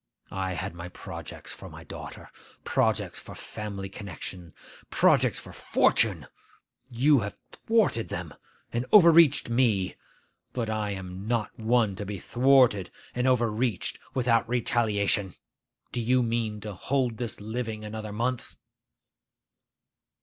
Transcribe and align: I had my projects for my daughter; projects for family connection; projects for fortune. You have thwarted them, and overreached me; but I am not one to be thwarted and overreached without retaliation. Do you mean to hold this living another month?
I 0.33 0.53
had 0.53 0.73
my 0.73 0.89
projects 0.89 1.53
for 1.53 1.69
my 1.69 1.83
daughter; 1.83 2.31
projects 2.63 3.19
for 3.19 3.35
family 3.35 3.87
connection; 3.87 4.55
projects 4.89 5.37
for 5.37 5.53
fortune. 5.53 6.25
You 6.89 7.19
have 7.19 7.39
thwarted 7.67 8.09
them, 8.09 8.33
and 8.73 8.87
overreached 8.91 9.51
me; 9.51 9.95
but 10.53 10.71
I 10.71 10.89
am 10.89 11.27
not 11.27 11.51
one 11.59 11.93
to 11.97 12.05
be 12.07 12.17
thwarted 12.17 12.89
and 13.13 13.27
overreached 13.27 13.99
without 14.15 14.49
retaliation. 14.49 15.35
Do 15.91 15.99
you 16.01 16.23
mean 16.23 16.61
to 16.61 16.73
hold 16.73 17.17
this 17.17 17.39
living 17.39 17.85
another 17.85 18.11
month? 18.11 18.55